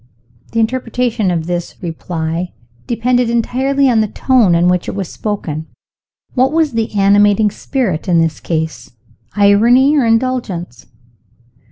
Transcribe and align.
(The 0.53 0.59
interpretation 0.59 1.29
of 1.29 1.45
this 1.45 1.75
reply 1.79 2.53
depended 2.87 3.29
entirely 3.29 3.87
on 3.87 4.01
the 4.01 4.07
tone 4.07 4.55
in 4.55 4.67
which 4.67 4.87
it 4.89 4.95
was 4.95 5.07
spoken. 5.09 5.67
What 6.33 6.51
was 6.51 6.71
the 6.71 6.91
animating 6.95 7.51
spirit 7.51 8.07
in 8.07 8.19
this 8.19 8.39
case? 8.39 8.93
Irony 9.35 9.95
or 9.95 10.03
Indulgence? 10.07 10.87